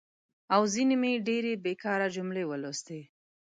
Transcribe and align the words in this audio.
او 0.53 0.61
ځینې 0.73 0.95
مې 1.01 1.11
ډېرې 1.27 1.53
بېکاره 1.65 2.07
جملې 2.15 2.43
ولوستي. 2.47 3.01